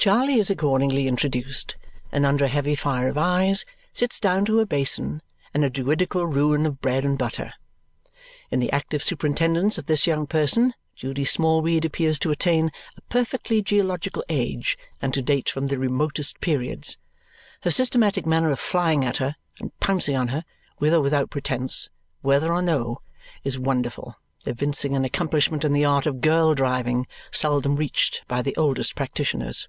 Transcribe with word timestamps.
Charley 0.00 0.34
is 0.34 0.48
accordingly 0.48 1.08
introduced, 1.08 1.74
and 2.12 2.24
under 2.24 2.44
a 2.44 2.48
heavy 2.48 2.76
fire 2.76 3.08
of 3.08 3.18
eyes, 3.18 3.64
sits 3.92 4.20
down 4.20 4.44
to 4.44 4.58
her 4.58 4.64
basin 4.64 5.22
and 5.52 5.64
a 5.64 5.70
Druidical 5.70 6.24
ruin 6.24 6.66
of 6.66 6.80
bread 6.80 7.04
and 7.04 7.18
butter. 7.18 7.52
In 8.48 8.60
the 8.60 8.70
active 8.70 9.02
superintendence 9.02 9.76
of 9.76 9.86
this 9.86 10.06
young 10.06 10.28
person, 10.28 10.74
Judy 10.94 11.24
Smallweed 11.24 11.84
appears 11.84 12.20
to 12.20 12.30
attain 12.30 12.70
a 12.96 13.00
perfectly 13.08 13.60
geological 13.60 14.24
age 14.28 14.78
and 15.02 15.12
to 15.14 15.20
date 15.20 15.50
from 15.50 15.66
the 15.66 15.80
remotest 15.80 16.40
periods. 16.40 16.96
Her 17.62 17.70
systematic 17.72 18.24
manner 18.24 18.50
of 18.52 18.60
flying 18.60 19.04
at 19.04 19.16
her 19.16 19.34
and 19.58 19.76
pouncing 19.80 20.16
on 20.16 20.28
her, 20.28 20.44
with 20.78 20.94
or 20.94 21.00
without 21.00 21.28
pretence, 21.28 21.90
whether 22.22 22.52
or 22.54 22.62
no, 22.62 23.00
is 23.42 23.58
wonderful, 23.58 24.14
evincing 24.46 24.94
an 24.94 25.04
accomplishment 25.04 25.64
in 25.64 25.72
the 25.72 25.84
art 25.84 26.06
of 26.06 26.20
girl 26.20 26.54
driving 26.54 27.08
seldom 27.32 27.74
reached 27.74 28.22
by 28.28 28.40
the 28.40 28.54
oldest 28.54 28.94
practitioners. 28.94 29.66